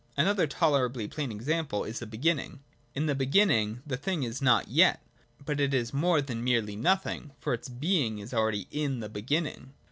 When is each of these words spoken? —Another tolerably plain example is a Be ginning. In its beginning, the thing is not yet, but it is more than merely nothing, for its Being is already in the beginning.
—Another 0.17 0.47
tolerably 0.47 1.07
plain 1.07 1.31
example 1.31 1.83
is 1.83 2.01
a 2.01 2.07
Be 2.07 2.17
ginning. 2.17 2.61
In 2.95 3.07
its 3.07 3.15
beginning, 3.19 3.83
the 3.85 3.97
thing 3.97 4.23
is 4.23 4.41
not 4.41 4.67
yet, 4.67 4.99
but 5.45 5.59
it 5.59 5.75
is 5.75 5.93
more 5.93 6.23
than 6.23 6.43
merely 6.43 6.75
nothing, 6.75 7.33
for 7.39 7.53
its 7.53 7.69
Being 7.69 8.17
is 8.17 8.33
already 8.33 8.67
in 8.71 8.99
the 9.01 9.09
beginning. 9.09 9.73